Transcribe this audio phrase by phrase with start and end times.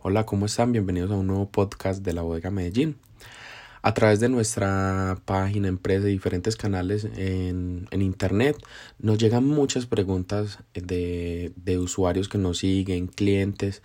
[0.00, 0.70] Hola, ¿cómo están?
[0.70, 2.98] Bienvenidos a un nuevo podcast de la Bodega Medellín.
[3.82, 8.56] A través de nuestra página, empresa y diferentes canales en, internet,
[9.00, 13.82] nos llegan muchas preguntas de, de, usuarios que nos siguen, clientes,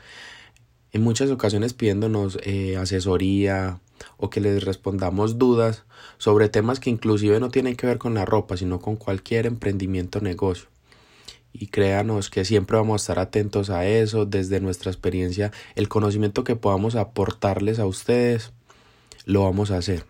[0.92, 3.80] en muchas ocasiones pidiéndonos eh, asesoría
[4.18, 5.84] o que les respondamos dudas
[6.20, 10.20] sobre temas que inclusive no tienen que ver con la ropa, sino con cualquier emprendimiento
[10.20, 10.73] o negocio
[11.54, 16.44] y créanos que siempre vamos a estar atentos a eso desde nuestra experiencia el conocimiento
[16.44, 18.52] que podamos aportarles a ustedes
[19.26, 20.06] lo vamos a hacer.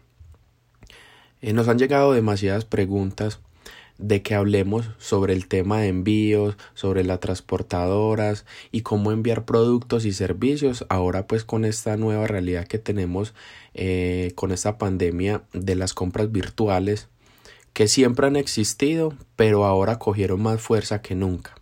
[1.41, 3.41] Eh, nos han llegado demasiadas preguntas
[3.97, 10.05] de que hablemos sobre el tema de envíos, sobre las transportadoras y cómo enviar productos
[10.05, 13.33] y servicios ahora pues con esta nueva realidad que tenemos
[13.73, 17.09] eh, con esta pandemia de las compras virtuales
[17.73, 21.55] que siempre han existido, pero ahora cogieron más fuerza que nunca.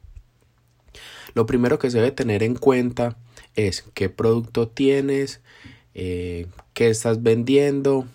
[1.34, 3.18] Lo primero que se debe tener en cuenta
[3.56, 5.42] es qué producto tienes,
[5.94, 8.06] eh, qué estás vendiendo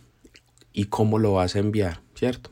[0.72, 2.50] y cómo lo vas a enviar, ¿cierto?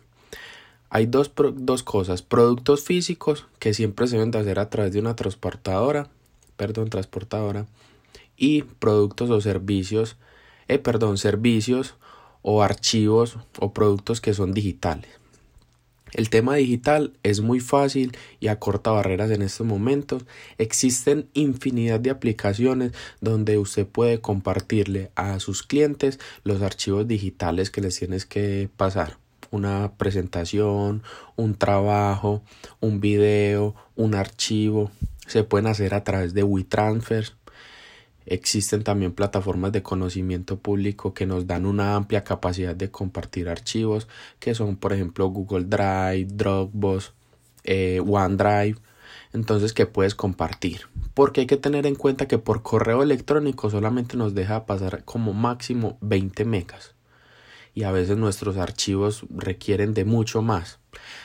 [0.89, 5.01] Hay dos, dos cosas, productos físicos que siempre se deben de hacer a través de
[5.01, 6.09] una transportadora,
[6.57, 7.67] perdón, transportadora,
[8.37, 10.17] y productos o servicios,
[10.69, 11.97] eh, perdón, servicios
[12.43, 15.24] o archivos o productos que son digitales.
[16.15, 20.25] El tema digital es muy fácil y acorta barreras en estos momentos.
[20.59, 27.81] Existen infinidad de aplicaciones donde usted puede compartirle a sus clientes los archivos digitales que
[27.81, 29.19] les tienes que pasar.
[29.51, 31.03] Una presentación,
[31.35, 32.45] un trabajo,
[32.81, 34.93] un video, un archivo.
[35.27, 37.33] Se pueden hacer a través de WeTransfer
[38.27, 44.09] Existen también plataformas de conocimiento público que nos dan una amplia capacidad de compartir archivos,
[44.39, 47.13] que son por ejemplo Google Drive, Dropbox,
[47.65, 48.77] eh, OneDrive,
[49.33, 50.83] entonces que puedes compartir.
[51.13, 55.33] Porque hay que tener en cuenta que por correo electrónico solamente nos deja pasar como
[55.33, 56.95] máximo 20 megas
[57.75, 60.79] y a veces nuestros archivos requieren de mucho más.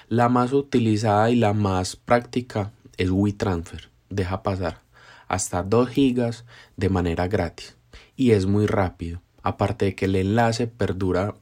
[0.07, 4.88] La más utilizada y la más práctica es WeTransfer, deja pasar
[5.29, 6.43] hasta 2 gigas
[6.75, 7.77] de manera gratis
[8.17, 9.21] y es muy rápido.
[9.41, 11.35] Aparte de que el enlace perdura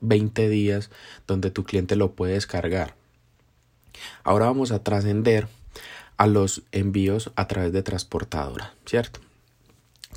[0.00, 0.90] 20 días
[1.26, 2.94] donde tu cliente lo puede descargar.
[4.22, 5.48] Ahora vamos a trascender
[6.18, 9.20] a los envíos a través de transportadora, ¿cierto?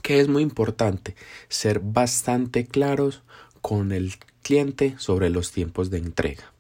[0.02, 1.16] Que es muy importante
[1.48, 3.22] ser bastante claros
[3.62, 6.52] con el cliente sobre los tiempos de entrega.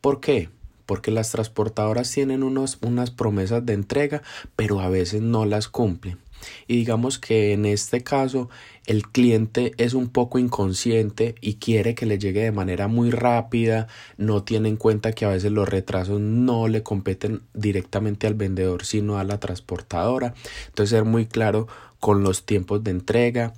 [0.00, 0.50] ¿Por qué?
[0.92, 4.22] Porque las transportadoras tienen unos, unas promesas de entrega,
[4.56, 6.18] pero a veces no las cumplen.
[6.66, 8.50] Y digamos que en este caso
[8.84, 13.88] el cliente es un poco inconsciente y quiere que le llegue de manera muy rápida,
[14.18, 18.84] no tiene en cuenta que a veces los retrasos no le competen directamente al vendedor,
[18.84, 20.34] sino a la transportadora.
[20.66, 21.68] Entonces ser muy claro
[22.00, 23.54] con los tiempos de entrega,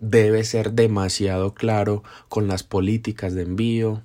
[0.00, 4.02] debe ser demasiado claro con las políticas de envío,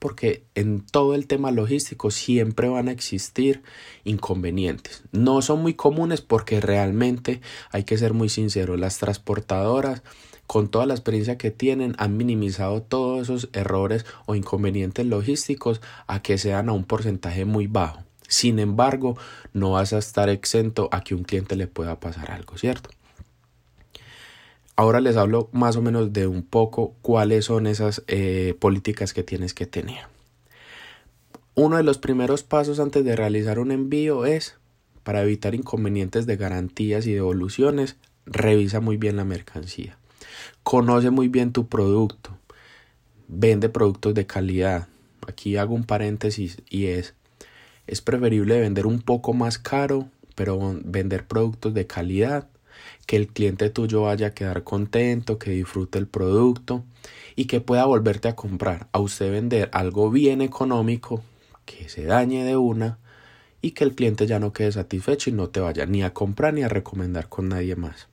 [0.00, 3.62] porque en todo el tema logístico siempre van a existir
[4.02, 5.04] inconvenientes.
[5.12, 7.40] No son muy comunes porque realmente
[7.70, 10.02] hay que ser muy sinceros, las transportadoras
[10.48, 16.22] con toda la experiencia que tienen han minimizado todos esos errores o inconvenientes logísticos a
[16.22, 18.02] que sean a un porcentaje muy bajo.
[18.26, 19.16] Sin embargo,
[19.52, 22.90] no vas a estar exento a que un cliente le pueda pasar algo, ¿cierto?
[24.80, 29.22] Ahora les hablo más o menos de un poco cuáles son esas eh, políticas que
[29.22, 30.06] tienes que tener.
[31.54, 34.56] Uno de los primeros pasos antes de realizar un envío es,
[35.02, 39.98] para evitar inconvenientes de garantías y devoluciones, revisa muy bien la mercancía.
[40.62, 42.30] Conoce muy bien tu producto.
[43.28, 44.88] Vende productos de calidad.
[45.28, 47.12] Aquí hago un paréntesis y es,
[47.86, 52.48] es preferible vender un poco más caro, pero vender productos de calidad
[53.10, 56.84] que el cliente tuyo vaya a quedar contento, que disfrute el producto
[57.34, 61.20] y que pueda volverte a comprar, a usted vender algo bien económico,
[61.64, 63.00] que se dañe de una
[63.60, 66.54] y que el cliente ya no quede satisfecho y no te vaya ni a comprar
[66.54, 68.06] ni a recomendar con nadie más.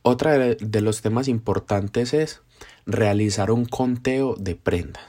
[0.00, 2.40] Otra de los temas importantes es
[2.86, 5.04] realizar un conteo de prendas.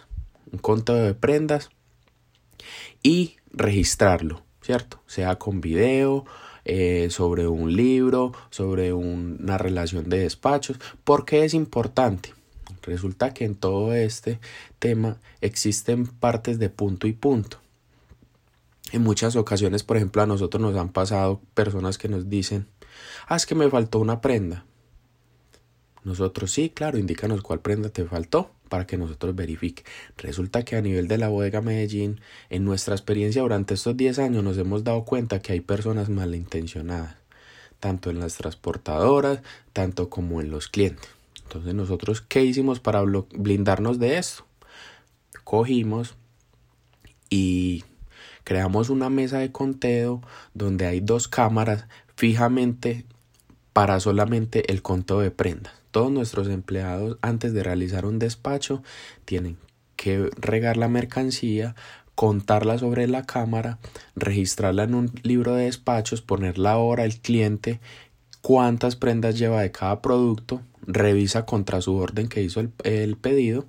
[0.52, 1.70] Un conteo de prendas
[3.02, 5.02] y registrarlo, ¿cierto?
[5.08, 6.26] Sea con video,
[6.66, 10.80] eh, sobre un libro, sobre una relación de despachos.
[11.04, 12.34] ¿Por qué es importante?
[12.84, 14.40] Resulta que en todo este
[14.80, 17.58] tema existen partes de punto y punto.
[18.92, 22.68] En muchas ocasiones, por ejemplo, a nosotros nos han pasado personas que nos dicen,
[23.28, 24.66] ah, es que me faltó una prenda.
[26.04, 29.84] Nosotros sí, claro, indícanos cuál prenda te faltó para que nosotros verifique.
[30.18, 34.44] Resulta que a nivel de la bodega Medellín, en nuestra experiencia durante estos 10 años
[34.44, 37.16] nos hemos dado cuenta que hay personas malintencionadas.
[37.80, 39.42] tanto en las transportadoras,
[39.74, 41.10] tanto como en los clientes.
[41.44, 44.46] Entonces nosotros, ¿qué hicimos para blindarnos de esto?
[45.46, 46.16] Cogimos
[47.30, 47.86] y
[48.44, 50.22] creamos una mesa de conteo
[50.54, 51.86] donde hay dos cámaras
[52.16, 53.06] fijamente
[53.74, 55.79] para solamente el conteo de prendas.
[55.92, 58.84] Todos nuestros empleados antes de realizar un despacho
[59.26, 59.58] tienen
[59.96, 61.76] que regar la mercancía,
[62.16, 63.80] contarla sobre la cámara,
[64.16, 67.80] registrarla en un libro de despachos, poner la hora, el cliente,
[68.42, 73.66] cuántas prendas lleva de cada producto, revisa contra su orden que hizo el, pedido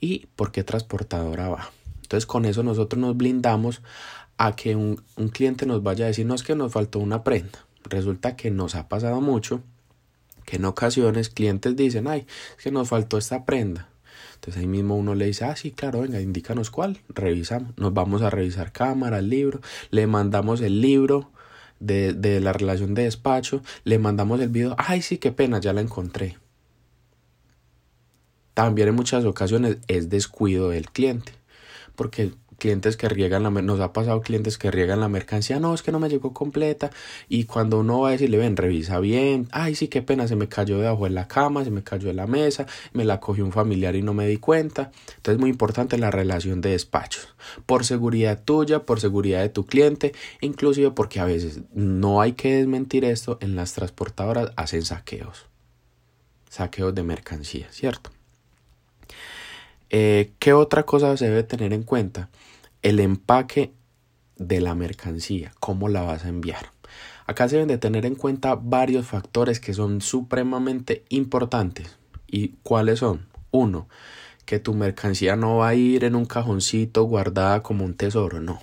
[0.00, 1.70] y por qué transportadora va.
[2.02, 3.82] Entonces con eso nosotros nos blindamos
[4.36, 7.24] a que un, un cliente nos vaya a decir no es que nos faltó una
[7.24, 7.66] prenda.
[7.84, 9.62] Resulta que nos ha pasado mucho
[10.44, 13.88] que en ocasiones clientes dicen ay es que nos faltó esta prenda
[14.42, 18.22] entonces ahí mismo uno le dice, ah, sí, claro, venga, indícanos cuál, revisamos, nos vamos
[18.22, 19.60] a revisar cámara, el libro,
[19.92, 21.30] le mandamos el libro
[21.78, 25.72] de, de la relación de despacho, le mandamos el video, ay, sí, qué pena, ya
[25.72, 26.38] la encontré.
[28.52, 31.30] También en muchas ocasiones es descuido del cliente,
[31.94, 35.82] porque clientes que riegan la nos ha pasado clientes que riegan la mercancía, no, es
[35.82, 36.92] que no me llegó completa
[37.28, 40.46] y cuando uno va a decirle, ven, revisa bien, ay, sí, qué pena, se me
[40.46, 43.50] cayó debajo de la cama, se me cayó de la mesa, me la cogió un
[43.50, 44.92] familiar y no me di cuenta.
[45.08, 47.34] Entonces es muy importante la relación de despachos,
[47.66, 52.54] por seguridad tuya, por seguridad de tu cliente, inclusive porque a veces no hay que
[52.58, 55.46] desmentir esto, en las transportadoras hacen saqueos,
[56.48, 58.12] saqueos de mercancía, ¿cierto?
[59.90, 62.30] Eh, ¿Qué otra cosa se debe tener en cuenta?
[62.82, 63.72] El empaque
[64.36, 66.72] de la mercancía, cómo la vas a enviar.
[67.26, 71.96] Acá se deben de tener en cuenta varios factores que son supremamente importantes.
[72.26, 73.26] ¿Y cuáles son?
[73.50, 73.88] Uno,
[74.44, 78.60] que tu mercancía no va a ir en un cajoncito guardada como un tesoro, no.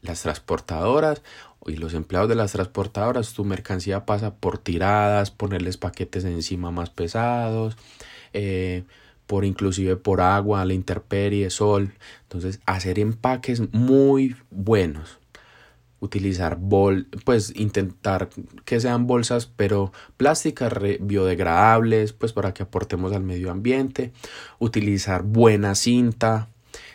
[0.00, 1.22] Las transportadoras
[1.66, 6.90] y los empleados de las transportadoras, tu mercancía pasa por tiradas, ponerles paquetes encima más
[6.90, 7.76] pesados,
[8.32, 8.84] eh,
[9.26, 11.94] por inclusive por agua, la intemperie, sol.
[12.22, 15.18] Entonces, hacer empaques muy buenos.
[16.00, 18.28] Utilizar bol, pues intentar
[18.66, 24.12] que sean bolsas, pero plásticas biodegradables, pues para que aportemos al medio ambiente.
[24.58, 26.48] Utilizar buena cinta.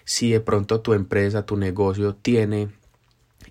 [0.06, 2.70] Si de pronto tu empresa, tu negocio tiene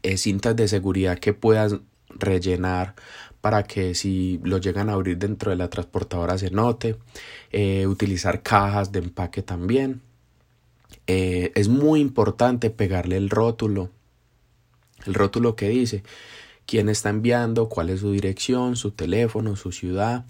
[0.03, 1.77] eh, cintas de seguridad que puedas
[2.11, 2.95] rellenar
[3.41, 6.97] para que si lo llegan a abrir dentro de la transportadora se note.
[7.51, 10.03] Eh, utilizar cajas de empaque también.
[11.07, 13.91] Eh, es muy importante pegarle el rótulo.
[15.07, 16.03] El rótulo que dice
[16.67, 20.27] quién está enviando, cuál es su dirección, su teléfono, su ciudad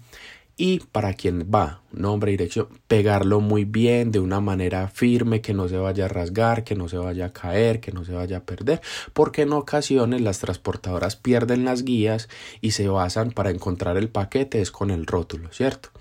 [0.59, 5.69] y para quién va, nombre, dirección, pegarlo muy bien, de una manera firme, que no
[5.69, 8.43] se vaya a rasgar, que no se vaya a caer, que no se vaya a
[8.43, 8.81] perder,
[9.13, 12.27] porque en ocasiones las transportadoras pierden las guías
[12.59, 15.91] y se basan para encontrar el paquete es con el rótulo, ¿cierto?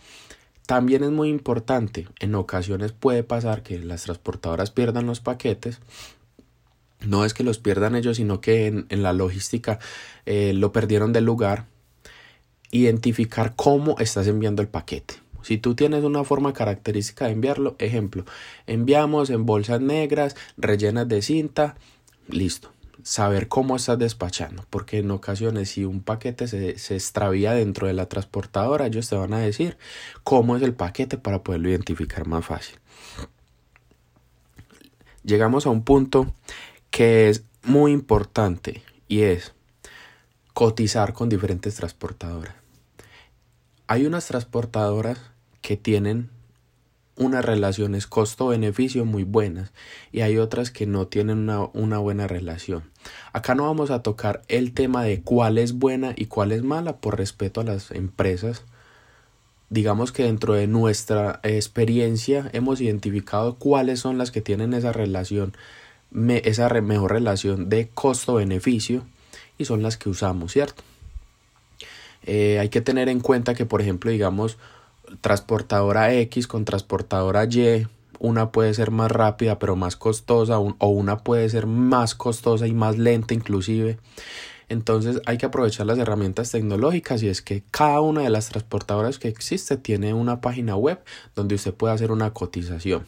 [0.66, 5.78] También es muy importante, en ocasiones puede pasar que las transportadoras pierdan los paquetes
[7.06, 9.78] no es que los pierdan ellos, sino que en, la logística
[10.26, 11.66] eh, lo perdieron del lugar
[12.70, 15.14] identificar cómo estás enviando el paquete.
[15.42, 18.24] Si tú tienes una forma característica de enviarlo, ejemplo,
[18.66, 21.76] enviamos en bolsas negras, rellenas de cinta,
[22.28, 22.72] listo.
[23.02, 27.92] Saber cómo estás despachando, porque en ocasiones si un paquete se, se extravía dentro de
[27.92, 29.78] la transportadora, ellos te van a decir
[30.24, 32.76] cómo es el paquete para poderlo identificar más fácil.
[35.22, 36.34] Llegamos a un punto
[36.90, 39.54] que es muy importante y es
[40.58, 42.56] cotizar con diferentes transportadoras.
[43.86, 45.16] Hay unas transportadoras
[45.62, 46.30] que tienen
[47.14, 49.70] unas relaciones costo-beneficio muy buenas
[50.10, 52.90] y hay otras que no tienen una, una, buena relación.
[53.32, 56.96] Acá no vamos a tocar el tema de cuál es buena y cuál es mala
[56.96, 58.64] por respeto a las empresas.
[59.70, 65.56] Digamos que dentro de nuestra experiencia hemos identificado cuáles son las que tienen esa relación,
[66.28, 69.06] esa mejor relación de costo-beneficio
[69.58, 70.82] y son las que usamos, ¿cierto?
[72.24, 74.56] Eh, hay que tener en cuenta que, por ejemplo, digamos,
[75.20, 77.86] transportadora X con transportadora Y,
[78.20, 82.72] una puede ser más rápida pero más costosa o una puede ser más costosa y
[82.72, 83.98] más lenta inclusive.
[84.68, 89.18] Entonces hay que aprovechar las herramientas tecnológicas y es que cada una de las transportadoras
[89.18, 91.00] que existe tiene una página web
[91.34, 93.06] donde usted puede hacer una cotización.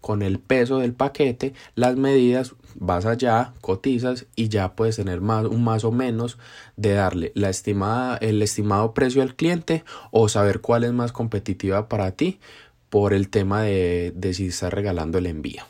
[0.00, 5.46] Con el peso del paquete, las medidas, vas allá, cotizas y ya puedes tener más,
[5.46, 6.38] un más o menos
[6.76, 11.88] de darle la estimada, el estimado precio al cliente o saber cuál es más competitiva
[11.88, 12.40] para ti
[12.90, 15.64] por el tema de, de si estás regalando el envío.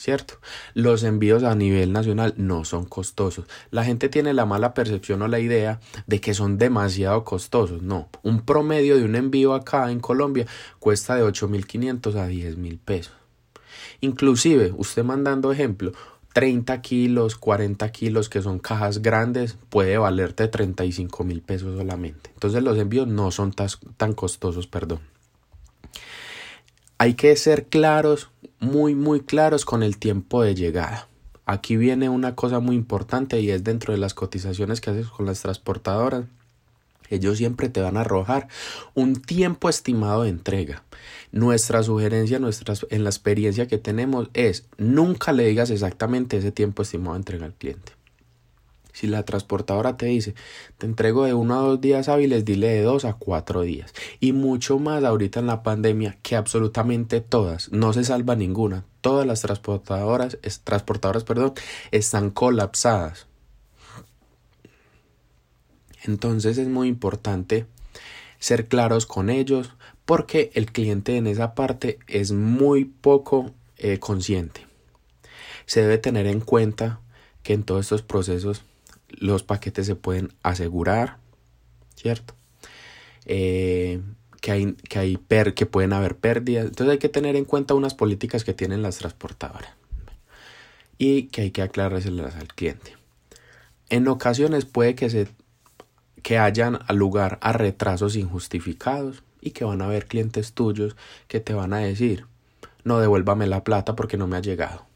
[0.00, 0.34] ¿Cierto?
[0.72, 3.44] Los envíos a nivel nacional no son costosos.
[3.70, 7.82] La gente tiene la mala percepción o la idea de que son demasiado costosos.
[7.82, 10.46] No, un promedio de un envío acá en Colombia
[10.78, 13.12] cuesta de 8.500 a 10.000 pesos.
[14.00, 15.92] Inclusive, usted mandando ejemplo,
[16.32, 22.30] 30 kilos, 40 kilos, que son cajas grandes, puede valerte 35 mil pesos solamente.
[22.32, 25.00] Entonces los envíos no son tan costosos, perdón.
[26.96, 28.30] Hay que ser claros
[28.60, 31.08] muy, muy claros con el tiempo de llegada.
[31.46, 35.26] Aquí viene una cosa muy importante y es dentro de las cotizaciones que haces con
[35.26, 36.26] las transportadoras.
[37.08, 38.46] Ellos siempre te van a arrojar
[38.94, 40.84] un tiempo estimado de entrega.
[41.32, 47.14] Nuestra sugerencia en la experiencia que tenemos es nunca le digas exactamente ese tiempo estimado
[47.14, 47.99] de entrega al cliente.
[49.00, 50.34] Si la transportadora te dice,
[50.76, 53.94] te entrego de uno a dos días hábiles, dile de dos a cuatro días.
[54.20, 58.84] Y mucho más ahorita en la pandemia, que absolutamente todas, no se salva ninguna.
[59.00, 61.54] Todas las transportadoras, transportadoras, perdón,
[61.92, 63.26] están colapsadas.
[66.04, 67.64] Entonces es muy importante
[68.38, 69.72] ser claros con ellos
[70.04, 74.66] porque el cliente en esa parte es muy poco eh, consciente.
[75.64, 77.00] Se debe tener en cuenta
[77.42, 78.62] que en todos estos procesos
[79.18, 81.18] los paquetes se pueden asegurar,
[81.94, 82.34] ¿cierto?
[83.26, 84.00] Eh,
[84.40, 86.66] que, hay, que, hay per, que pueden haber pérdidas.
[86.66, 89.74] Entonces hay que tener en cuenta unas políticas que tienen las transportadoras
[90.98, 92.96] y que hay que aclarárselas al cliente.
[93.88, 95.28] En ocasiones puede que, se,
[96.22, 101.54] que hayan lugar a retrasos injustificados y que van a haber clientes tuyos que te
[101.54, 102.26] van a decir,
[102.84, 104.89] no devuélvame la plata porque no me ha llegado.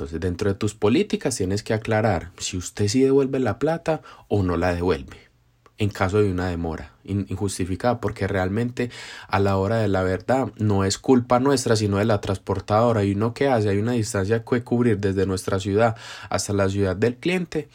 [0.00, 4.42] Entonces, dentro de tus políticas tienes que aclarar si usted sí devuelve la plata o
[4.42, 5.28] no la devuelve
[5.76, 8.90] en caso de una demora injustificada, porque realmente
[9.28, 13.04] a la hora de la verdad no es culpa nuestra, sino de la transportadora.
[13.04, 15.96] Y uno que hace, hay una distancia que cubrir desde nuestra ciudad
[16.30, 17.68] hasta la ciudad del cliente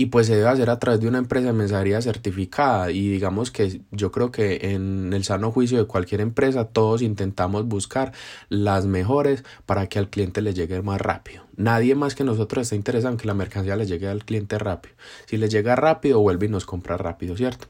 [0.00, 3.50] y pues se debe hacer a través de una empresa de mensajería certificada y digamos
[3.50, 8.12] que yo creo que en el sano juicio de cualquier empresa todos intentamos buscar
[8.48, 11.44] las mejores para que al cliente le llegue más rápido.
[11.54, 14.94] Nadie más que nosotros está interesado en que la mercancía le llegue al cliente rápido.
[15.26, 17.66] Si le llega rápido, vuelve y nos compra rápido, ¿cierto?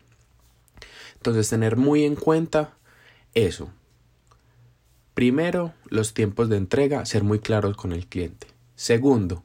[1.16, 2.74] Entonces tener muy en cuenta
[3.34, 3.70] eso.
[5.14, 8.46] Primero, los tiempos de entrega, ser muy claros con el cliente.
[8.76, 9.42] Segundo,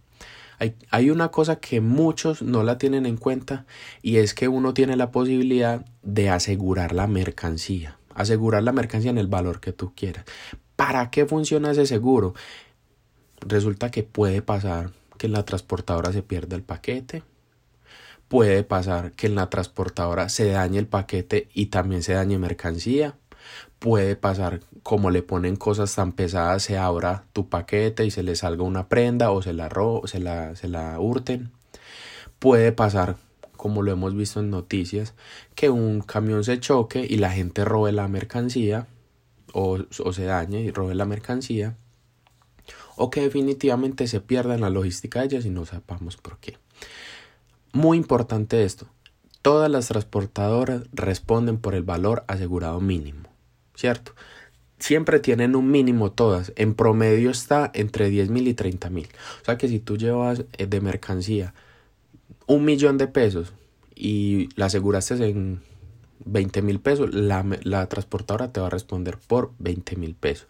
[0.59, 3.65] hay, una cosa que muchos no la tienen en cuenta
[4.01, 9.17] y es que uno tiene la posibilidad de asegurar la mercancía, asegurar la mercancía en
[9.17, 10.25] el valor que tú quieras.
[10.75, 12.33] ¿Para qué funciona ese seguro?
[13.41, 17.23] Resulta que puede pasar que en la transportadora se pierda el paquete,
[18.27, 23.15] puede pasar que en la transportadora se dañe el paquete y también se dañe mercancía,
[23.79, 28.35] puede pasar como le ponen cosas tan pesadas se abra tu paquete y se le
[28.35, 31.51] salga una prenda o se la ro se la, se la hurten.
[32.39, 33.17] Puede pasar
[33.57, 35.13] como lo hemos visto en noticias
[35.55, 38.87] que un camión se choque y la gente robe la mercancía
[39.53, 41.77] o, o se dañe y robe la mercancía
[42.95, 46.57] o que definitivamente se pierda en la logística de ellas y no sepamos por qué.
[47.73, 48.87] Muy importante esto
[49.41, 53.34] todas las transportadoras responden por el valor asegurado mínimo
[53.75, 54.13] ¿cierto?
[54.79, 56.51] Siempre tienen un mínimo todas.
[56.55, 59.07] En promedio está entre 10 mil y 30 mil.
[59.41, 61.53] O sea que si tú llevas eh, de mercancía
[62.47, 63.53] un millón de pesos
[63.95, 65.61] y la aseguraste en
[66.25, 70.47] 20 mil pesos, la, la, transportadora te va a responder por 20 mil pesos.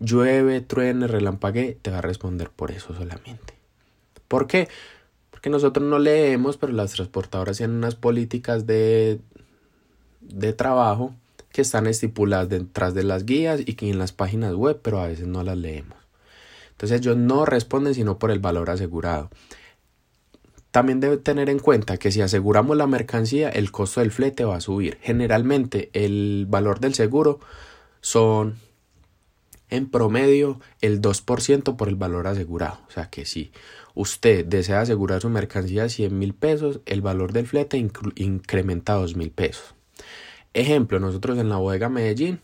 [0.00, 3.54] Llueve, truene, relampague, te va a responder por eso solamente.
[4.28, 4.68] ¿Por qué?
[5.30, 9.20] Porque nosotros no leemos, pero las transportadoras tienen unas políticas de,
[10.20, 11.14] de trabajo
[11.56, 15.06] que están estipuladas detrás de las guías y que en las páginas web, pero a
[15.06, 15.96] veces no las leemos.
[16.72, 19.30] Entonces ellos no responden sino por el valor asegurado.
[20.70, 24.56] También debe tener en cuenta que si aseguramos la mercancía, el costo del flete va
[24.56, 24.98] a subir.
[25.00, 27.40] Generalmente el valor del seguro
[28.02, 28.56] son
[29.70, 32.80] en promedio el 2% por el valor asegurado.
[32.86, 33.50] O sea que si
[33.94, 38.96] usted desea asegurar su mercancía a 100 mil pesos, el valor del flete incrementa a
[38.96, 39.75] 2 mil pesos.
[40.56, 42.40] Ejemplo, nosotros en la bodega Medellín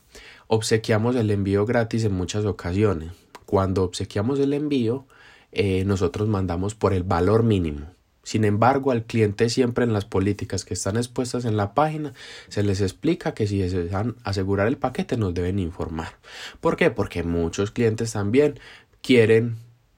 [0.47, 3.13] obsequiamos el envío gratis en muchas ocasiones.
[3.47, 5.07] Cuando obsequiamos el envío,
[5.51, 7.87] eh, nosotros mandamos por el valor mínimo.
[8.23, 12.13] Sin embargo, al cliente siempre en las políticas que están expuestas en la página
[12.49, 16.19] se les explica que si desean asegurar el paquete nos deben informar.
[16.61, 16.91] ¿Por qué?
[16.91, 18.61] Porque muchos clientes también
[19.01, 19.57] quieren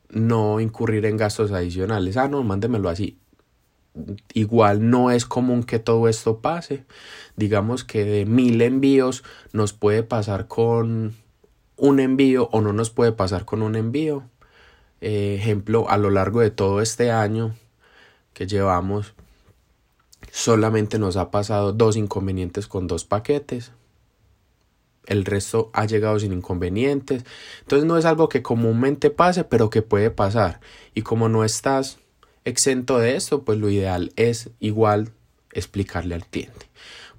[0.09, 2.17] no incurrir en gastos adicionales.
[2.17, 3.19] Ah, no, mándemelo así
[4.33, 6.85] igual no es común que todo esto pase.
[7.37, 11.15] Digamos que de mil envíos nos puede pasar con
[11.77, 14.25] un envío o no nos puede pasar con un envío.
[15.01, 17.55] eh, ejemplo, a lo largo de todo este año
[18.33, 19.15] que llevamos,
[20.33, 23.73] solamente nos ha pasado dos inconvenientes con dos paquetes.
[25.07, 27.25] El resto ha llegado sin inconvenientes.
[27.61, 30.61] Entonces no es algo que comúnmente pase, pero que puede pasar.
[30.95, 31.99] Y como no estás
[32.45, 35.11] exento de esto, pues lo ideal es igual
[35.53, 36.67] explicarle al cliente.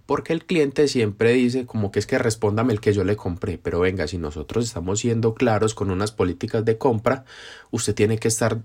[0.06, 3.58] Porque el cliente siempre dice como que es que respóndame el que yo le compré.
[3.58, 7.26] Pero venga, si nosotros estamos siendo claros con unas políticas de compra,
[7.72, 8.60] usted tiene que estar,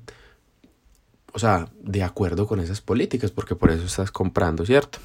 [1.32, 4.98] o sea, de acuerdo con esas políticas, porque por eso estás comprando, ¿cierto?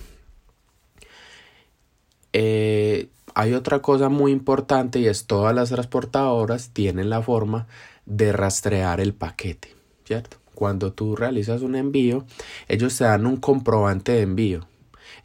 [2.33, 7.67] Eh, hay otra cosa muy importante y es todas las transportadoras tienen la forma
[8.05, 10.37] de rastrear el paquete, ¿cierto?
[10.55, 12.25] Cuando tú realizas un envío,
[12.67, 14.67] ellos te dan un comprobante de envío.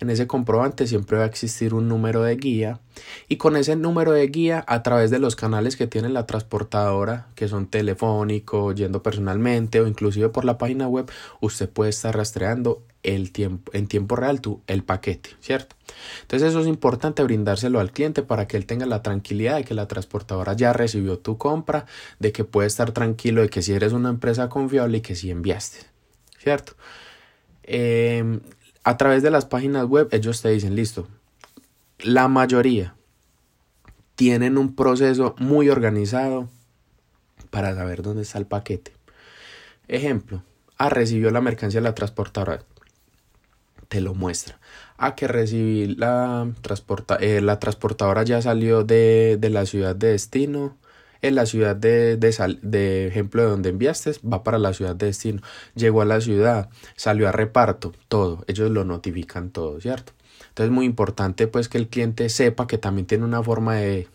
[0.00, 2.80] En ese comprobante siempre va a existir un número de guía
[3.28, 7.26] y con ese número de guía a través de los canales que tiene la transportadora,
[7.34, 11.10] que son telefónico, yendo personalmente o inclusive por la página web,
[11.40, 15.76] usted puede estar rastreando el tiempo, en tiempo real tu, el paquete, ¿cierto?
[16.22, 19.74] Entonces eso es importante brindárselo al cliente para que él tenga la tranquilidad de que
[19.74, 21.86] la transportadora ya recibió tu compra,
[22.18, 25.30] de que puede estar tranquilo de que si eres una empresa confiable y que si
[25.30, 25.78] enviaste,
[26.38, 26.74] ¿cierto?
[27.62, 28.40] Eh,
[28.84, 31.06] a través de las páginas web ellos te dicen, listo,
[31.98, 32.94] la mayoría
[34.16, 36.48] tienen un proceso muy organizado
[37.50, 38.92] para saber dónde está el paquete.
[39.88, 40.42] Ejemplo,
[40.78, 42.62] ah, recibió la mercancía la transportadora,
[43.90, 44.58] te lo muestra.
[44.96, 50.12] Ah, que recibí la, transporta eh, la transportadora ya salió de, de la ciudad de
[50.12, 50.78] destino,
[51.22, 55.06] en la ciudad de, de, de ejemplo de donde enviaste, va para la ciudad de
[55.06, 55.42] destino.
[55.74, 58.44] Llegó a la ciudad, salió a reparto, todo.
[58.46, 60.12] Ellos lo notifican todo, ¿cierto?
[60.48, 64.08] Entonces es muy importante pues que el cliente sepa que también tiene una forma de,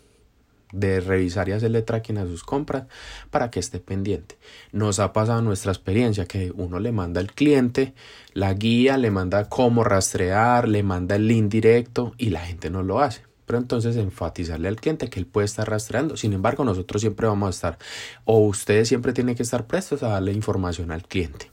[0.72, 2.86] de revisar y hacerle tracking a sus compras
[3.30, 4.36] para que esté pendiente.
[4.72, 7.94] Nos ha pasado nuestra experiencia que uno le manda al cliente
[8.32, 12.82] la guía, le manda cómo rastrear, le manda el link directo y la gente no
[12.82, 16.16] lo hace pero entonces enfatizarle al cliente que él puede estar rastreando.
[16.16, 17.78] Sin embargo, nosotros siempre vamos a estar,
[18.24, 21.50] o ustedes siempre tienen que estar prestos a darle información al cliente.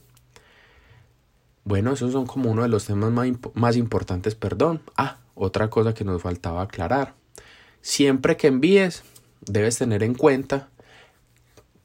[1.62, 4.82] Bueno, esos son como uno de los temas más, más importantes, perdón.
[4.96, 7.14] Ah, otra cosa que nos faltaba aclarar.
[7.80, 9.02] Siempre que envíes,
[9.46, 10.68] debes tener en cuenta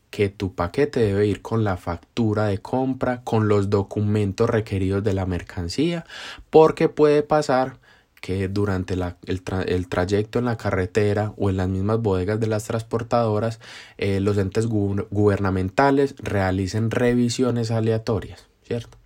[0.10, 5.14] que tu paquete debe ir con la factura de compra, con los documentos requeridos de
[5.14, 6.06] la mercancía,
[6.50, 7.78] porque puede pasar
[8.22, 13.60] que durante el, trayecto en la carretera o en las mismas bodegas de las transportadoras
[13.98, 18.98] eh, los entes gubernamentales realicen revisiones aleatorias, ¿cierto?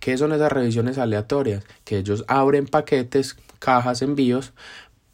[0.00, 1.64] ¿Qué son esas revisiones aleatorias?
[1.84, 4.52] Que ellos abren paquetes, cajas, envíos,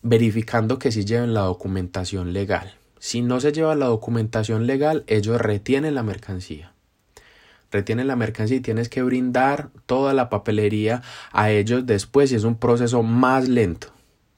[0.05, 2.75] verificando que sí lleven la documentación legal.
[3.01, 6.75] Si no se lleva la documentación legal, ellos retienen la mercancía
[7.75, 12.45] retienen la mercancía y tienes que brindar toda la papelería a ellos después y es
[12.45, 13.89] un proceso más lento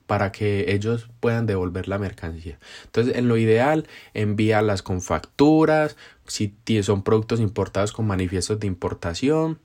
[0.06, 2.58] para que ellos puedan devolver la mercancía.
[2.86, 9.58] Entonces, en lo ideal, envíalas con facturas, si son productos importados con manifiestos de importación,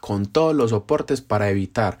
[0.00, 1.98] con todos los soportes para evitar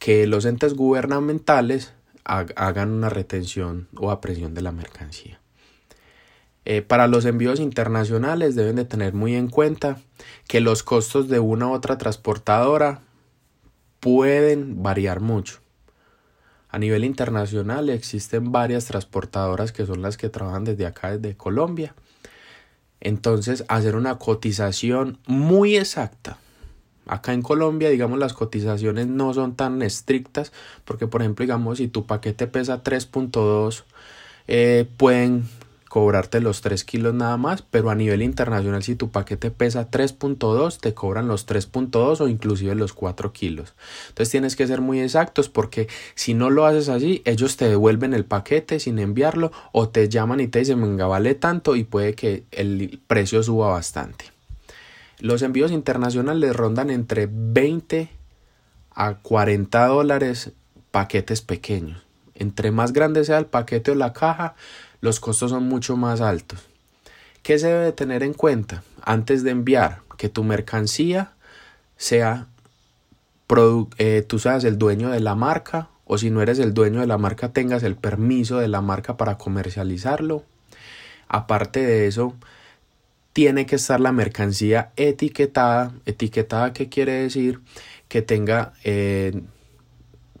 [0.00, 1.92] que los entes gubernamentales
[2.28, 5.40] hagan una retención o apresión de la mercancía.
[6.64, 9.98] Eh, para los envíos internacionales deben de tener muy en cuenta
[10.46, 13.00] que los costos de una u otra transportadora
[14.00, 15.60] pueden variar mucho.
[16.68, 21.94] A nivel internacional existen varias transportadoras que son las que trabajan desde acá, desde Colombia.
[23.00, 26.36] Entonces, hacer una cotización muy exacta.
[27.08, 30.52] Acá en Colombia, digamos, las cotizaciones no son tan estrictas
[30.84, 33.84] porque, por ejemplo, digamos, si tu paquete pesa 3.2,
[34.46, 35.44] eh, pueden
[35.88, 40.78] cobrarte los 3 kilos nada más, pero a nivel internacional si tu paquete pesa 3.2
[40.78, 43.74] te cobran los 3.2 o inclusive los 4 kilos.
[44.08, 48.14] Entonces tienes que ser muy exactos porque si no lo haces así, ellos te devuelven
[48.14, 52.14] el paquete sin enviarlo o te llaman y te dicen venga vale tanto y puede
[52.14, 54.37] que el precio suba bastante.
[55.20, 58.08] Los envíos internacionales rondan entre 20
[58.94, 60.52] a 40 dólares
[60.92, 62.04] paquetes pequeños.
[62.34, 64.54] Entre más grande sea el paquete o la caja,
[65.00, 66.68] los costos son mucho más altos.
[67.42, 70.02] ¿Qué se debe tener en cuenta antes de enviar?
[70.16, 71.32] Que tu mercancía
[71.96, 72.46] sea,
[73.98, 77.06] eh, tú seas el dueño de la marca o si no eres el dueño de
[77.06, 80.44] la marca tengas el permiso de la marca para comercializarlo.
[81.28, 82.34] Aparte de eso,
[83.38, 85.92] tiene que estar la mercancía etiquetada.
[86.06, 87.60] Etiquetada, ¿qué quiere decir?
[88.08, 89.42] Que tenga eh,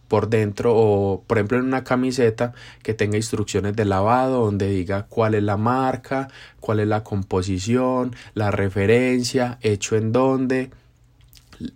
[0.08, 5.06] por dentro o por ejemplo en una camiseta que tenga instrucciones de lavado donde diga
[5.06, 6.26] cuál es la marca,
[6.58, 10.72] cuál es la composición, la referencia, hecho en dónde,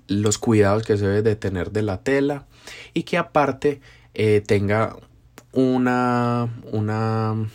[0.09, 2.47] los cuidados que se debe de tener de la tela
[2.95, 3.81] y que aparte
[4.15, 4.97] eh, tenga
[5.53, 7.47] una, una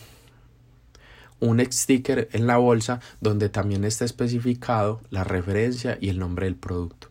[1.40, 6.56] un sticker en la bolsa donde también está especificado la referencia y el nombre del
[6.56, 7.08] producto.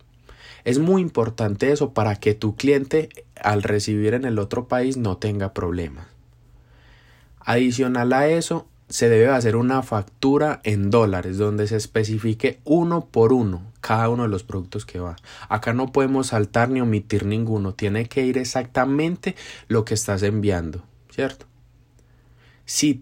[0.64, 3.10] Es muy importante eso para que tu cliente
[3.42, 6.08] al recibir en el otro país no tenga problemas.
[7.40, 13.34] Adicional a eso, se debe hacer una factura en dólares donde se especifique uno por
[13.34, 15.16] uno cada uno de los productos que va.
[15.48, 19.36] Acá no podemos saltar ni omitir ninguno, tiene que ir exactamente
[19.70, 21.46] lo que estás enviando, ¿cierto?
[22.68, 23.02] Si,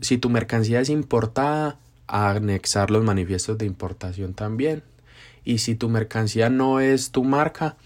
[0.00, 4.82] si tu mercancía es importada, anexar los manifiestos de importación también.
[5.44, 7.76] Y si tu mercancía no es tu marca,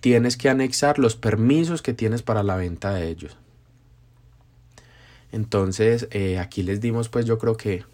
[0.00, 3.36] tienes que anexar los permisos que tienes para la venta de ellos.
[5.32, 7.84] Entonces, eh, aquí les dimos, pues yo creo que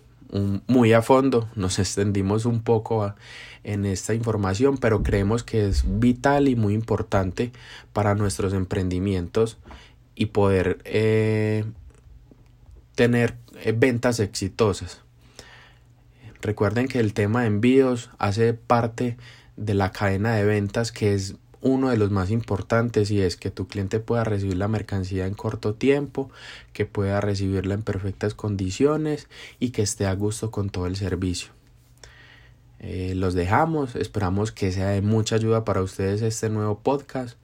[0.69, 3.15] muy a fondo, nos extendimos un poco
[3.65, 7.51] en esta información, pero creemos que es vital y muy importante
[7.93, 9.59] para nuestros emprendimientos
[10.15, 11.65] y poder eh,
[13.01, 15.01] tener eh, ventas exitosas.
[16.43, 19.17] Recuerden que el tema de envíos hace parte
[19.57, 23.51] de la cadena de ventas que es uno de los más importantes y es que
[23.51, 26.31] tu cliente pueda recibir la mercancía en corto tiempo,
[26.75, 31.53] que pueda recibirla en perfectas condiciones y que esté a gusto con todo el servicio.
[32.81, 37.39] Eh, los dejamos, esperamos que sea de mucha ayuda para ustedes este nuevo podcast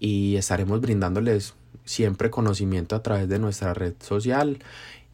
[0.00, 1.52] y estaremos brindándoles
[1.84, 4.58] siempre conocimiento a través de nuestra red social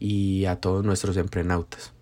[0.01, 1.93] y a todos nuestros emprenautas.